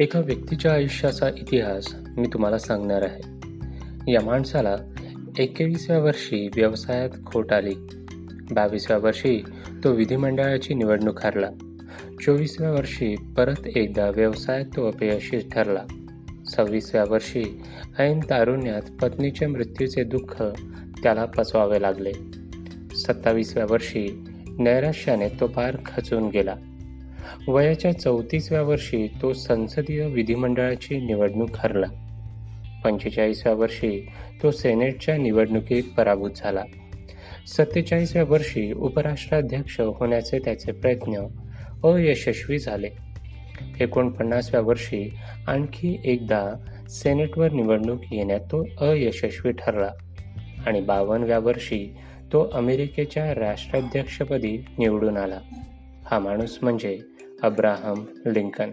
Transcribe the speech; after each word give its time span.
एका 0.00 0.20
व्यक्तीच्या 0.20 0.72
आयुष्याचा 0.72 1.28
इतिहास 1.28 1.94
मी 2.16 2.28
तुम्हाला 2.32 2.58
सांगणार 2.58 3.02
आहे. 3.02 3.20
या 4.12 4.20
माणसाला 4.20 4.76
एकवीसव्या 5.38 5.98
वर्षी 5.98 6.48
व्यवसायात 6.56 7.08
खोट 7.26 7.52
आली. 7.52 7.74
बावीसव्या 8.50 8.98
वर्षी 8.98 9.42
तो 9.84 9.92
विधिमंडळाची 9.92 10.74
निवडणूक 10.74 11.26
हरला. 11.26 11.50
चोवीसव्या 12.26 12.70
वर्षी 12.70 13.14
परत 13.36 13.66
एकदा 13.76 14.10
व्यवसायात 14.10 14.64
तो 14.64 14.88
अपयशी 14.88 15.38
ठरला. 15.38 15.84
सव्वीसव्या 16.46 17.04
वर्षी 17.08 17.62
ऐन 17.98 18.20
तारुण्यात 18.20 18.82
पत्नीच्या 19.02 19.48
मृत्यूचे 19.48 20.04
दुःख 20.04 20.42
त्याला 21.02 21.24
पचवावे 21.24 21.82
लागले. 21.82 22.12
सत्तावीसव्या 22.96 23.66
वर्षी 23.70 24.24
नैराश्याने 24.58 25.28
तो 25.28 25.46
पार 25.46 25.76
खचून 25.86 26.28
गेला. 26.28 26.54
वयाच्या 27.48 27.98
चौतीसव्या 27.98 28.62
वर्षी 28.62 29.06
तो 29.22 29.32
संसदीय 29.32 30.06
विधिमंडळाची 30.06 31.00
निवडणूक 31.00 31.50
हरला. 31.54 31.86
पंचेचाळीसव्या 32.84 33.54
वर्षी 33.54 34.08
तो 34.42 34.50
सेनेटच्या 34.50 35.16
निवडणुकीत 35.16 35.82
पराभूत 35.96 36.30
झाला. 36.36 36.62
सत्तेचाळीसव्या 37.46 38.24
वर्षी 38.24 38.72
उपराष्ट्राध्यक्ष 38.72 39.80
होण्याचे 39.80 40.38
त्याचे 40.38 40.72
प्रयत्न 40.72 41.26
अयशस्वी 41.84 42.58
झाले. 42.58 42.88
एकोणपन्नासव्या 43.80 44.60
वर्षी 44.60 45.14
आणखी 45.46 46.00
एकदा 46.04 46.54
सेनेटवर 46.88 47.52
निवडणूक 47.52 48.00
येण्यात 48.12 48.40
तो 48.40 48.66
अयशस्वी 48.80 49.52
ठरला 49.52 49.90
आणि 50.66 50.80
बावनव्या 50.80 51.38
वर्षी 51.38 51.94
तो 52.32 52.50
अमेरिकेच्या 52.52 53.34
राष्ट्राध्यक्षपदी 53.34 54.64
निवडून 54.78 55.16
आला. 55.16 55.38
हा 56.10 56.18
माणूस 56.18 56.58
म्हणजे 56.62 56.98
अब्राहम 57.42 58.04
लिंकन. 58.26 58.70